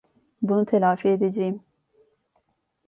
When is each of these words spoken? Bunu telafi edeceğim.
Bunu 0.41 0.65
telafi 0.65 1.07
edeceğim. 1.07 1.63